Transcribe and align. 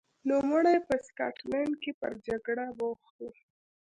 نوموړی 0.29 0.77
په 0.87 0.93
سکاټلند 1.05 1.73
کې 1.81 1.91
پر 1.99 2.11
جګړه 2.27 2.65
بوخت 2.77 3.15
و. 3.27 3.29